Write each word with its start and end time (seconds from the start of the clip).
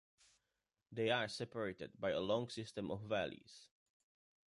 They 0.91 1.11
are 1.11 1.27
separated 1.27 1.91
by 1.99 2.09
a 2.09 2.19
long 2.21 2.49
system 2.49 2.89
of 2.89 3.01
valleys. 3.03 3.67